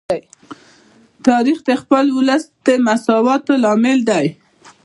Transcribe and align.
تاریخ 1.27 1.57
د 1.67 1.69
خپل 1.81 2.05
ولس 2.17 2.43
د 2.65 2.67
مساوات 2.87 3.43
لامل 3.63 3.99
دی. 4.09 4.27